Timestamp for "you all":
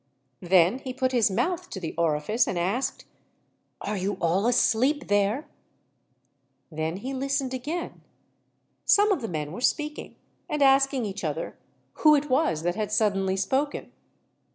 3.97-4.47